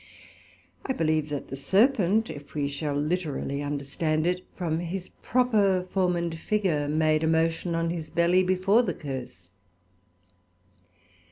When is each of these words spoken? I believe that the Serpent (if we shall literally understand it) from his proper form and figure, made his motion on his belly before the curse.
I 0.83 0.93
believe 0.93 1.29
that 1.29 1.49
the 1.49 1.55
Serpent 1.55 2.31
(if 2.31 2.55
we 2.55 2.67
shall 2.67 2.95
literally 2.95 3.61
understand 3.61 4.25
it) 4.25 4.43
from 4.55 4.79
his 4.79 5.09
proper 5.21 5.83
form 5.83 6.15
and 6.15 6.39
figure, 6.39 6.87
made 6.87 7.21
his 7.21 7.31
motion 7.31 7.75
on 7.75 7.91
his 7.91 8.09
belly 8.09 8.41
before 8.41 8.81
the 8.81 8.95
curse. 8.95 9.51